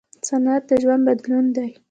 صنعت 0.27 0.63
د 0.69 0.71
ژوند 0.81 1.01
بدلون 1.07 1.45
دی. 1.55 1.69